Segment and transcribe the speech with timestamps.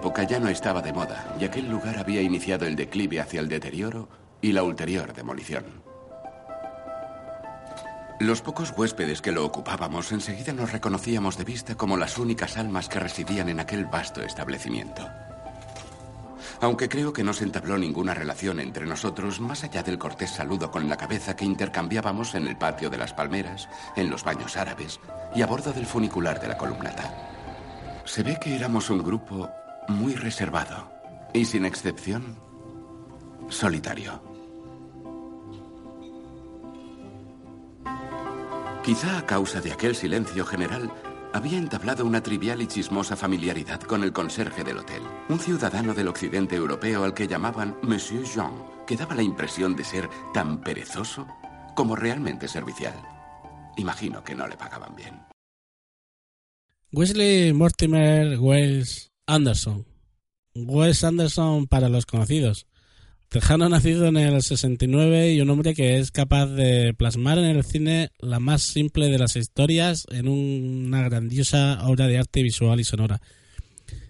[0.00, 3.50] Época ya no estaba de moda y aquel lugar había iniciado el declive hacia el
[3.50, 4.08] deterioro
[4.40, 5.62] y la ulterior demolición.
[8.18, 12.88] Los pocos huéspedes que lo ocupábamos enseguida nos reconocíamos de vista como las únicas almas
[12.88, 15.06] que residían en aquel vasto establecimiento.
[16.62, 20.70] Aunque creo que no se entabló ninguna relación entre nosotros más allá del cortés saludo
[20.70, 24.98] con la cabeza que intercambiábamos en el patio de las palmeras, en los baños árabes
[25.34, 27.12] y a bordo del funicular de la columnata.
[28.06, 29.50] Se ve que éramos un grupo
[29.88, 30.90] muy reservado
[31.32, 32.36] y sin excepción
[33.48, 34.22] solitario.
[38.84, 40.90] Quizá a causa de aquel silencio general
[41.32, 46.08] había entablado una trivial y chismosa familiaridad con el conserje del hotel, un ciudadano del
[46.08, 48.52] occidente europeo al que llamaban Monsieur Jean,
[48.86, 51.28] que daba la impresión de ser tan perezoso
[51.76, 52.94] como realmente servicial.
[53.76, 55.20] Imagino que no le pagaban bien.
[56.92, 59.86] Wesley Mortimer Wells Anderson.
[60.54, 62.66] Wes Anderson para los conocidos.
[63.28, 67.62] Tejano nacido en el 69 y un hombre que es capaz de plasmar en el
[67.62, 72.84] cine la más simple de las historias en una grandiosa obra de arte visual y
[72.84, 73.20] sonora.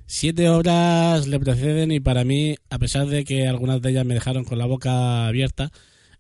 [0.07, 4.15] Siete obras le preceden y para mí, a pesar de que algunas de ellas me
[4.15, 5.71] dejaron con la boca abierta,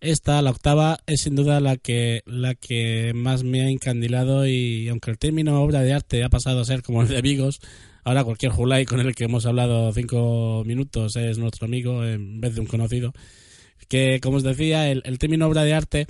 [0.00, 4.88] esta, la octava, es sin duda la que, la que más me ha encandilado y
[4.88, 7.60] aunque el término obra de arte ha pasado a ser como el de amigos,
[8.04, 12.54] ahora cualquier Julai con el que hemos hablado cinco minutos es nuestro amigo en vez
[12.54, 13.12] de un conocido,
[13.88, 16.06] que como os decía, el, término obra de arte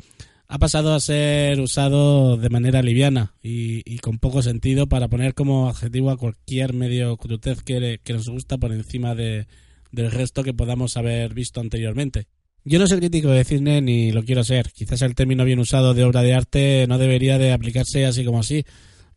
[0.49, 5.69] ha pasado a ser usado de manera liviana y, con poco sentido para poner como
[5.69, 9.47] adjetivo a cualquier medio crutez que, que nos gusta por encima de,
[9.93, 12.27] del resto que podamos haber visto anteriormente.
[12.65, 14.71] Yo no soy crítico de cine ni lo quiero ser.
[14.73, 18.41] Quizás el término bien usado de obra de arte no debería de aplicarse así como
[18.41, 18.65] así.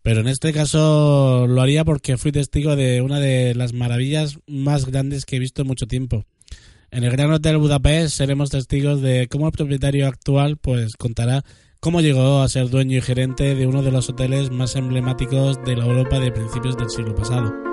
[0.04, 4.86] Pero en este caso lo haría porque fui testigo de una de las maravillas más
[4.86, 6.26] grandes que he visto en mucho tiempo.
[6.92, 11.44] En el Gran Hotel Budapest seremos testigos de cómo el propietario actual pues contará
[11.80, 15.78] cómo llegó a ser dueño y gerente de uno de los hoteles más emblemáticos de
[15.78, 17.73] la Europa de principios del siglo pasado.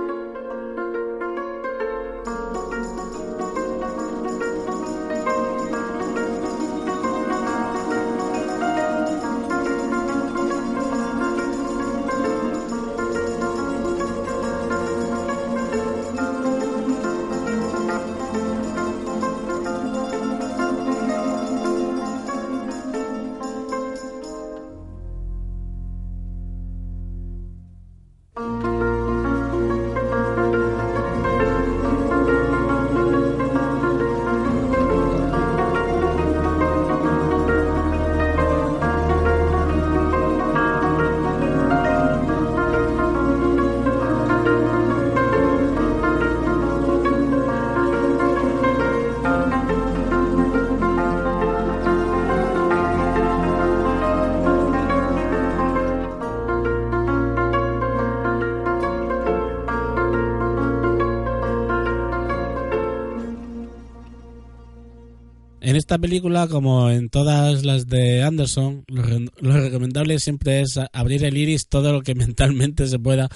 [65.80, 71.68] Esta película, como en todas las de Anderson, lo, recomendable siempre es abrir el iris
[71.68, 73.28] todo lo que mentalmente se pueda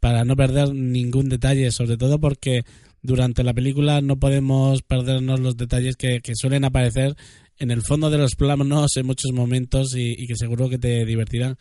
[0.00, 2.64] para no perder ningún detalle, sobre todo porque
[3.02, 7.16] durante la película no podemos perdernos los detalles que, suelen aparecer
[7.58, 11.58] en el fondo de los planos en muchos momentos y, que seguro que te divertirán.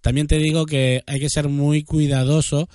[0.00, 2.68] También te digo que hay que ser muy cuidadoso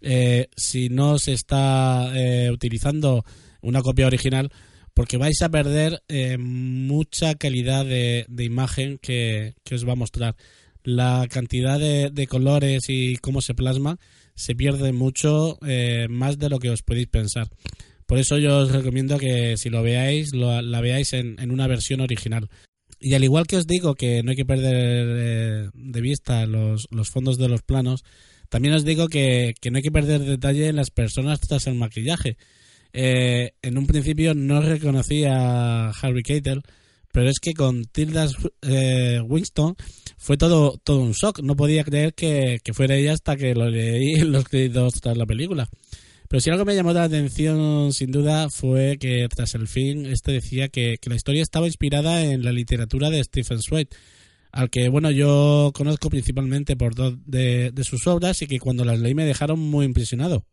[0.00, 3.24] eh, si no se está eh, utilizando
[3.62, 4.50] una copia original
[4.94, 10.36] porque vais a perder eh, mucha calidad de, imagen que, os va a mostrar.
[10.84, 13.98] La cantidad de, colores y cómo se plasma
[14.36, 17.48] se pierde mucho eh, más de lo que os podéis pensar.
[18.06, 22.48] Por eso yo os recomiendo que si lo veáis, la veáis en, una versión original.
[23.00, 26.86] Y al igual que os digo que no hay que perder eh, de vista los,
[27.10, 28.04] fondos de los planos,
[28.48, 31.74] también os digo que, que no hay que perder detalle en las personas tras el
[31.74, 32.36] maquillaje
[32.96, 36.62] eh, en un principio no reconocí a Harvey Keitel,
[37.12, 38.28] pero es que con Tilda
[38.62, 39.74] eh, Winston
[40.16, 41.40] fue todo, todo un shock.
[41.40, 45.26] No podía creer que, fuera ella hasta que lo leí en los créditos tras la
[45.26, 45.68] película.
[46.28, 50.30] Pero si algo me llamó la atención, sin duda, fue que tras el fin, este
[50.30, 53.88] decía que, la historia estaba inspirada en la literatura de Stephen Zweig,
[54.52, 59.00] al que, bueno, yo conozco principalmente por dos de sus obras y que cuando las
[59.00, 60.44] leí me dejaron muy impresionado.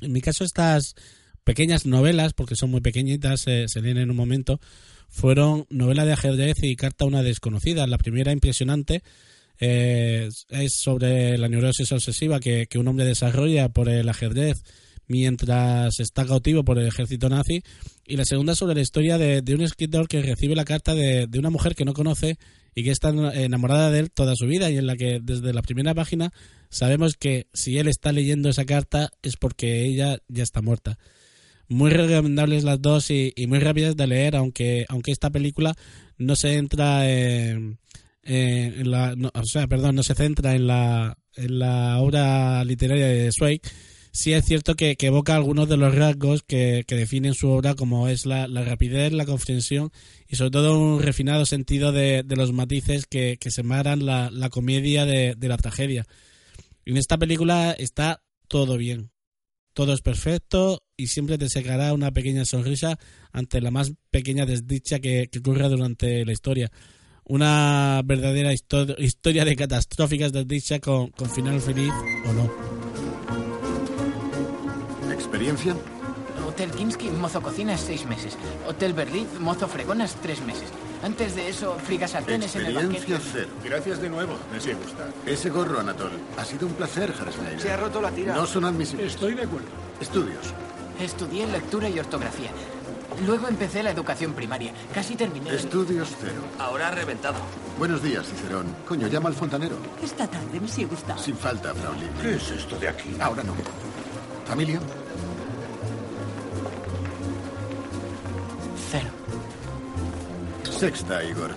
[0.00, 0.94] En mi caso, estas
[1.44, 4.60] pequeñas novelas, porque son muy pequeñitas, se leen en un momento,
[5.12, 7.86] fueron novela de ajedrez y carta una desconocida.
[7.86, 9.02] La primera impresionante
[9.60, 14.64] eh, es sobre la neurosis obsesiva que, un hombre desarrolla por el ajedrez
[15.06, 17.62] mientras está cautivo por el ejército nazi.
[18.06, 21.50] Y la segunda sobre la historia de, un escritor que recibe la carta de, una
[21.50, 22.38] mujer que no conoce
[22.74, 25.60] y que está enamorada de él toda su vida y en la que desde la
[25.60, 26.32] primera página
[26.70, 30.98] sabemos que si él está leyendo esa carta es porque ella ya está muerta
[31.68, 35.74] muy recomendables las dos y, muy rápidas de leer, aunque, aunque esta película
[36.18, 37.78] no se entra en,
[38.24, 43.60] la, o sea, perdón, no se centra en la, en la obra literaria de Zweig,
[44.12, 48.26] sí es cierto que, evoca algunos de los rasgos que, definen su obra, como es
[48.26, 49.90] la, rapidez, la comprensión
[50.28, 55.06] y sobre todo un refinado sentido de, los matices que, que semaran la, la comedia
[55.06, 56.06] de la tragedia.
[56.84, 59.12] En esta película está todo bien
[59.74, 62.96] todo es perfecto y siempre te secará una pequeña sonrisa
[63.32, 66.70] ante la más pequeña desdicha que, que ocurra durante la historia.
[67.24, 71.92] Una verdadera historia de catastróficas desdichas con, con final feliz
[72.28, 72.50] o no.
[75.12, 75.74] ¿Experiencia?
[76.46, 78.36] Hotel Kinsky, mozo cocinas seis meses.
[78.68, 80.68] Hotel Berlín, mozo fregonas tres meses.
[81.02, 83.18] Antes de eso, frigas sartenes en el banquete.
[83.32, 83.48] cero.
[83.64, 85.08] Gracias de nuevo, me sigue gusta.
[85.26, 86.12] Ese gorro, Anatol.
[86.36, 88.34] Ha sido un placer, Harry Se ha roto la tira.
[88.34, 89.14] No son admisibles.
[89.14, 89.66] Estoy de acuerdo.
[90.00, 90.54] Estudios.
[91.00, 92.50] Estudié lectura y ortografía.
[93.26, 94.72] Luego empecé la educación primaria.
[94.94, 95.54] Casi terminé.
[95.54, 96.42] Estudios cero.
[96.58, 97.36] Ahora ha reventado.
[97.78, 98.66] Buenos días, Cicerón.
[98.86, 99.76] Coño, llama al fontanero.
[100.02, 101.22] Esta tarde me sigue gustando.
[101.22, 103.16] Sin falta, Frau ¿Qué es esto de aquí?
[103.20, 103.54] Ahora no.
[104.46, 104.80] ¿Familia?
[108.90, 109.08] Cero.
[110.70, 111.54] Sexta, Igor.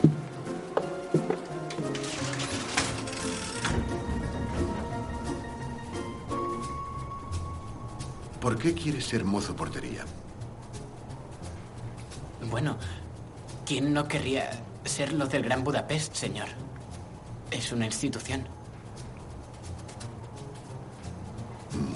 [8.46, 10.06] ¿Por qué quieres ser mozo portería?
[12.52, 12.78] Bueno,
[13.66, 14.52] ¿quién no querría
[14.84, 16.46] serlo del Gran Budapest, señor?
[17.50, 18.48] Es una institución.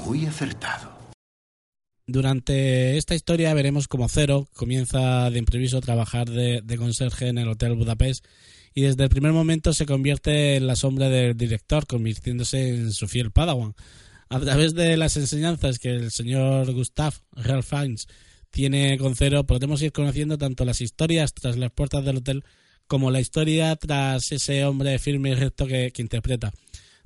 [0.04, 0.92] Muy acertado.
[2.08, 7.48] Durante esta historia veremos cómo Cero comienza de imprevisto a trabajar de, conserje en el
[7.48, 8.26] Hotel Budapest
[8.74, 13.08] y desde el primer momento se convierte en la sombra del director, convirtiéndose en su
[13.08, 13.76] fiel padawan.
[14.30, 17.14] A través de las enseñanzas que el señor Gustav
[17.64, 18.08] Fiennes
[18.52, 22.44] tiene con Cero, podemos ir conociendo tanto las historias tras las puertas del hotel
[22.88, 26.52] como la historia tras ese hombre firme y recto que interpreta.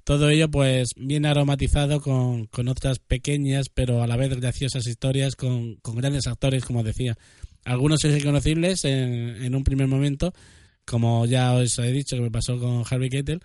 [0.03, 5.79] Todo ello, pues, bien aromatizado con, otras pequeñas, pero a la vez graciosas historias con,
[5.95, 7.17] grandes actores, como decía.
[7.63, 10.33] Algunos irreconocibles en, en un primer momento,
[10.83, 13.39] como ya os he dicho que me pasó con Harvey Keitel,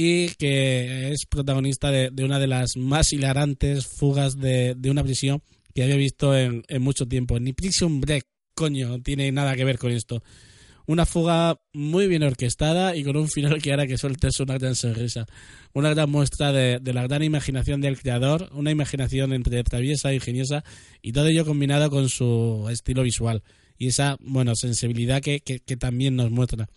[0.00, 5.42] y que es protagonista de, una de las más hilarantes fugas de, una prisión
[5.74, 7.40] que había visto en, en mucho tiempo.
[7.40, 8.24] Ni Prison Break,
[8.54, 10.22] coño, tiene nada que ver con esto.
[10.86, 14.76] Una fuga muy bien orquestada y con un final que hará que sueltes una gran
[14.76, 15.26] sonrisa.
[15.74, 20.62] Una gran muestra de, la gran imaginación del creador, una imaginación entre traviesa e ingeniosa
[21.02, 23.42] y todo ello combinado con su estilo visual
[23.76, 25.40] y esa, bueno, sensibilidad que,
[25.76, 26.68] también nos muestra.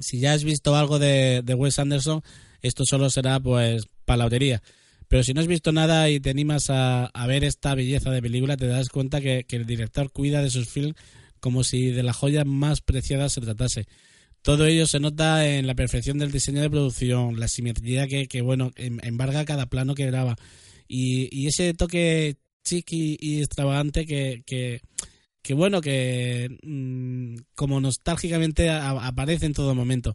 [0.00, 2.22] Si ya has visto algo de, Wes Anderson,
[2.60, 4.62] esto solo será pues palabrería.
[5.08, 8.56] Pero si no has visto nada y te animas a, ver esta belleza de película,
[8.56, 10.94] te das cuenta que, que el director cuida de sus films
[11.40, 13.86] como si de la joya más preciada se tratase.
[14.42, 18.42] Todo ello se nota en la perfección del diseño de producción, la simetría que, que
[18.42, 20.36] bueno, em- embarga cada plano que graba
[20.88, 24.82] y, y ese toque chiqui y extravagante que, que,
[25.42, 30.14] que bueno, que mm, como nostálgicamente a- aparece en todo momento.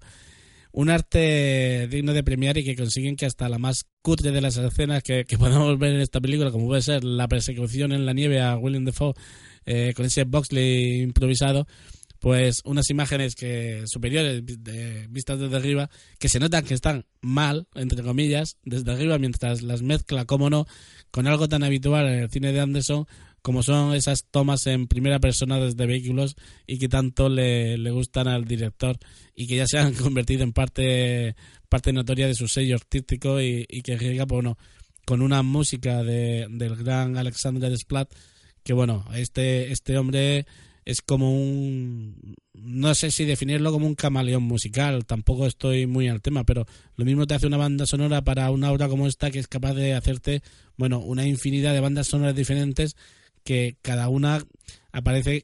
[0.72, 4.58] Un arte digno de premiar y que consiguen que hasta la más cutre de las
[4.58, 8.14] escenas que, que podemos ver en esta película, como puede ser la persecución en la
[8.14, 9.14] nieve a William Defoe
[9.66, 11.68] eh, con ese Boxley improvisado,
[12.20, 17.68] pues unas imágenes que superiores de- vistas desde arriba que se notan que están mal
[17.76, 20.66] entre comillas desde arriba mientras las mezcla como no
[21.12, 23.06] con algo tan habitual en el cine de Anderson
[23.42, 28.28] como son esas tomas en primera persona desde vehículos y que tanto le, le gustan
[28.28, 28.98] al director
[29.36, 31.36] y que ya se han convertido en parte
[31.70, 34.58] parte notoria de su sello artístico y, que riega bueno,
[35.06, 38.10] con una música de, del gran Alexander Desplat
[38.64, 40.46] que bueno, este, este hombre
[40.86, 46.22] es como un no sé si definirlo como un camaleón musical, tampoco estoy muy al
[46.22, 46.66] tema, pero
[46.96, 49.74] lo mismo te hace una banda sonora para una obra como esta que es capaz
[49.74, 50.42] de hacerte,
[50.76, 52.96] bueno, una infinidad de bandas sonoras diferentes
[53.48, 54.46] que cada una
[54.92, 55.44] aparece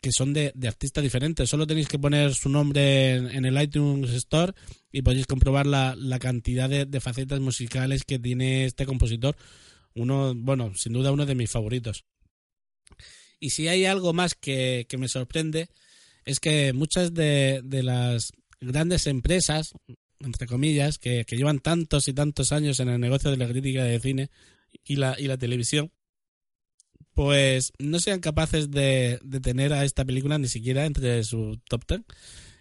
[0.00, 1.50] que son de, artistas diferentes.
[1.50, 4.54] Solo tenéis que poner su nombre en, el iTunes Store
[4.90, 9.36] y podéis comprobar la, la cantidad de, de facetas musicales que tiene este compositor.
[9.94, 12.06] Uno, bueno, sin duda uno de mis favoritos.
[13.38, 15.68] Y si hay algo más que, que me sorprende,
[16.24, 18.32] es que muchas de, de las
[18.62, 19.72] grandes empresas,
[20.20, 23.84] entre comillas, que, que llevan tantos y tantos años en el negocio de la crítica
[23.84, 24.30] de cine
[24.84, 25.92] y la, y la televisión,
[27.14, 31.84] pues no sean capaces de, de tener a esta película ni siquiera entre su top
[31.86, 32.04] ten.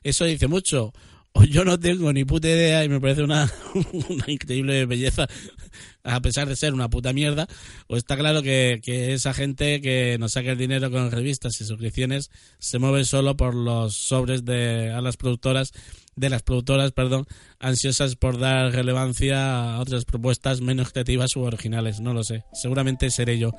[0.03, 0.93] Eso dice mucho.
[1.33, 3.51] O yo no tengo ni puta idea y me parece una,
[4.27, 5.27] increíble belleza,
[6.03, 7.47] a pesar de ser una puta mierda.
[7.87, 11.65] O está claro que, que esa gente que nos saca el dinero con revistas y
[11.65, 12.29] suscripciones
[12.59, 15.71] se mueve solo por los sobres de a las productoras,
[16.15, 17.25] de las productoras, perdón,
[17.59, 22.01] ansiosas por dar relevancia a otras propuestas menos creativas u originales.
[22.01, 22.43] No lo sé.
[22.53, 23.51] Seguramente seré yo.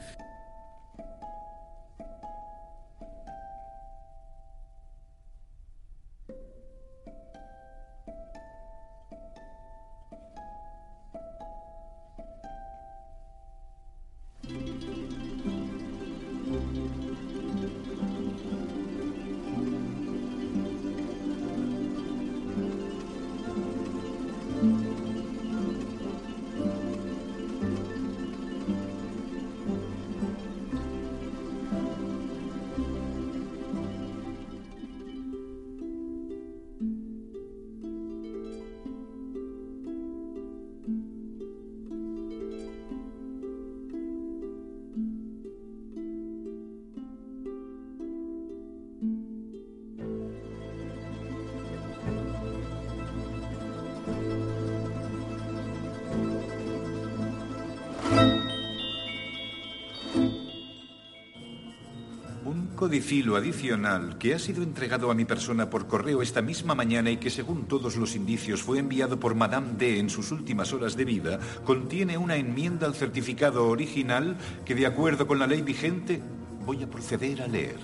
[62.82, 67.16] Codicilo adicional que ha sido entregado a mi persona por correo esta misma mañana y
[67.16, 71.04] que según todos los indicios fue enviado por Madame D en sus últimas horas de
[71.04, 76.20] vida, contiene una enmienda al certificado original que de acuerdo con la ley vigente
[76.66, 77.78] voy a proceder a leer.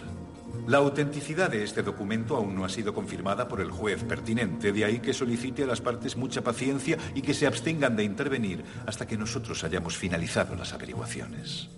[0.67, 4.85] La autenticidad de este documento aún no ha sido confirmada por el juez pertinente, de
[4.85, 9.07] ahí que solicite a las partes mucha paciencia y que se abstengan de intervenir hasta
[9.07, 11.69] que nosotros hayamos finalizado las averiguaciones.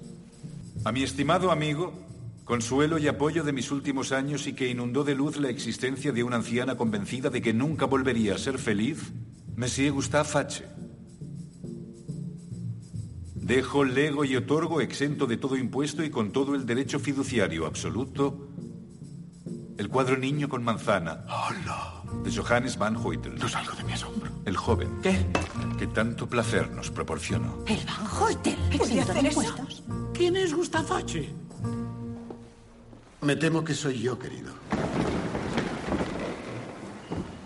[0.86, 1.92] A mi estimado amigo,
[2.50, 6.24] consuelo y apoyo de mis últimos años y que inundó de luz la existencia de
[6.24, 9.12] una anciana convencida de que nunca volvería a ser feliz,
[9.54, 10.64] Monsieur Gustave Fache.
[13.36, 18.48] Dejo, lego y otorgo exento de todo impuesto y con todo el derecho fiduciario absoluto
[19.78, 22.02] el cuadro Niño con manzana Hola.
[22.24, 23.36] de Johannes van Huytel.
[23.36, 24.28] No salgo de mi asombro.
[24.44, 25.24] El joven ¿Qué?
[25.78, 27.64] que tanto placer nos proporcionó.
[27.68, 28.58] El Van Hoytel.
[28.72, 29.84] ¿Exento de impuestos?
[30.14, 31.32] ¿Quién es Gustafache?
[33.22, 34.52] Me temo que soy yo, querido.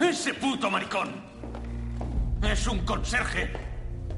[0.01, 1.11] ¡Ese puto maricón!
[2.43, 3.53] ¡Es un conserje!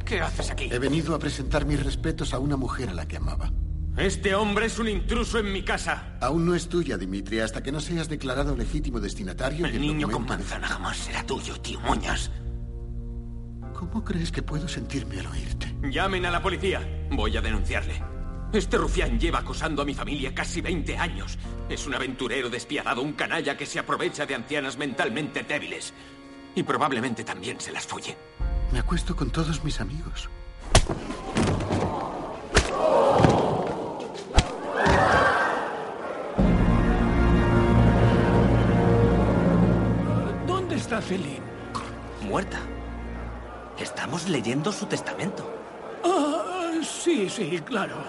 [0.04, 0.68] ¿Qué haces aquí?
[0.70, 3.50] He venido a presentar mis respetos a una mujer a la que amaba.
[3.96, 6.18] Este hombre es un intruso en mi casa.
[6.20, 9.66] Aún no es tuya, Dimitri, hasta que no seas declarado legítimo destinatario.
[9.66, 12.30] y El niño con documento manzana jamás será tuyo, tío Moñas.
[13.72, 15.74] ¿Cómo crees que puedo sentirme al oírte?
[15.90, 17.08] Llamen a la policía.
[17.10, 18.02] Voy a denunciarle.
[18.52, 21.36] Este rufián lleva acosando a mi familia casi 20 años.
[21.68, 25.92] Es un aventurero despiadado, un canalla que se aprovecha de ancianas mentalmente débiles.
[26.54, 28.16] Y probablemente también se las folle.
[28.72, 30.30] Me acuesto con todos mis amigos.
[40.46, 41.40] ¿Dónde está Celine?
[42.22, 42.60] Muerta.
[43.78, 45.65] Estamos leyendo su testamento.
[47.06, 48.02] Sí, sí, claro.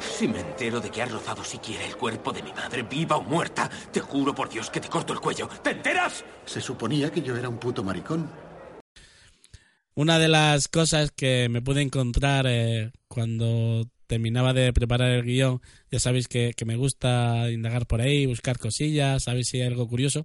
[0.00, 3.22] Si me entero de que has rozado siquiera el cuerpo de mi madre, viva o
[3.24, 5.48] muerta, te juro por Dios que te corto el cuello.
[5.64, 6.24] ¿Te enteras?
[6.44, 8.30] Se suponía que yo era un puto maricón.
[9.96, 15.60] Una de las cosas que me pude encontrar eh, cuando terminaba de preparar el guion,
[15.90, 19.88] ya sabéis que, que me gusta indagar por ahí, buscar cosillas, sabéis si hay algo
[19.88, 20.24] curioso.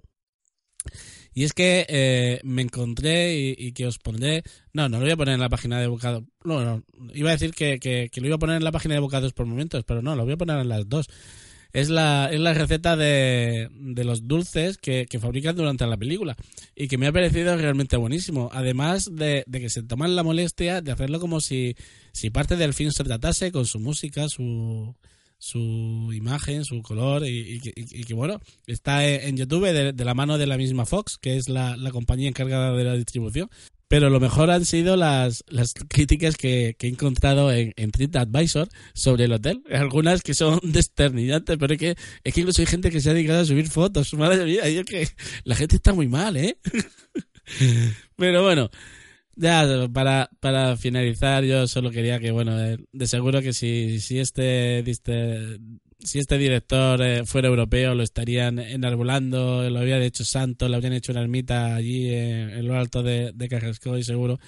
[1.34, 4.42] Y es que eh, me encontré y, que os pondré.
[4.72, 6.24] No, no lo voy a poner en la página de Bocados.
[6.44, 6.82] No, no.
[7.14, 9.46] Iba a decir que, que, lo iba a poner en la página de Bocados por
[9.46, 11.06] momentos, pero no, lo voy a poner en las dos.
[11.72, 16.36] Es la, es la receta de, de los dulces que, que, fabrican durante la película
[16.76, 18.50] y que me ha parecido realmente buenísimo.
[18.52, 21.74] Además de, de que se toman la molestia de hacerlo como si,
[22.12, 24.94] si parte del film se tratase con su música, su,
[25.42, 30.56] su imagen, su color y, que bueno, está en YouTube de, la mano de la
[30.56, 33.50] misma Fox, que es la, compañía encargada de la distribución.
[33.88, 39.24] Pero lo mejor han sido las, las críticas que, he encontrado en, en TripAdvisor sobre
[39.24, 39.64] el hotel.
[39.72, 43.14] Algunas que son desternillantes, pero es que, es que incluso hay gente que se ha
[43.14, 44.14] dedicado a subir fotos.
[44.14, 45.08] Madre mía, que
[45.42, 46.56] la gente está muy mal, ¿eh?
[48.16, 48.70] pero bueno,
[49.34, 54.18] ya, para, para finalizar, yo solo quería que, bueno, eh, de, seguro que si, si
[54.18, 55.58] este, este,
[56.00, 60.92] si este director eh, fuera europeo lo estarían enarbolando, lo habían hecho santo, le habrían
[60.92, 64.38] hecho una ermita allí en, lo alto de, de y seguro.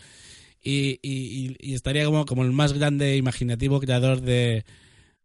[0.62, 4.64] Y, y, estaría como, como el más grande imaginativo creador de,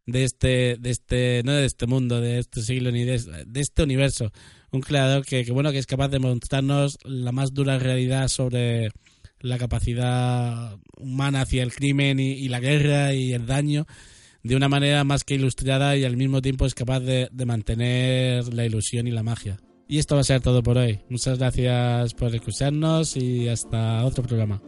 [0.05, 3.83] de este, de este, no de este mundo, de este siglo, ni de, de este
[3.83, 4.31] universo.
[4.71, 8.91] Un creador que, que, bueno, que es capaz de mostrarnos la más dura realidad sobre
[9.41, 13.85] la capacidad humana hacia el crimen y, la guerra y el daño
[14.43, 18.65] de una manera más que ilustrada y al mismo tiempo es capaz de, mantener la
[18.65, 19.57] ilusión y la magia.
[19.87, 20.99] Y esto va a ser todo por hoy.
[21.09, 24.61] Muchas gracias por escucharnos y hasta otro programa.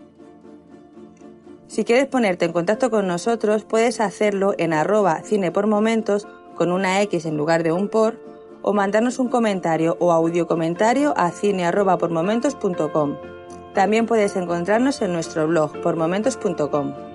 [1.68, 6.72] Si quieres ponerte en contacto con nosotros, puedes hacerlo en arroba cine por momentos con
[6.72, 8.20] una X en lugar de un por
[8.62, 13.41] o mandarnos un comentario o audio comentario a cine por momentos.com.
[13.74, 17.11] También puedes encontrarnos en nuestro blog pormomentos.com.